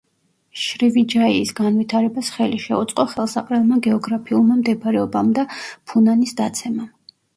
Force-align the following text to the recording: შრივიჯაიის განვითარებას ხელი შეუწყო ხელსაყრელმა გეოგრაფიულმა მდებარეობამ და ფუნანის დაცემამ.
შრივიჯაიის 0.59 1.51
განვითარებას 1.59 2.31
ხელი 2.37 2.57
შეუწყო 2.65 3.05
ხელსაყრელმა 3.11 3.77
გეოგრაფიულმა 3.89 4.59
მდებარეობამ 4.63 5.33
და 5.41 5.45
ფუნანის 5.63 6.35
დაცემამ. 6.41 6.91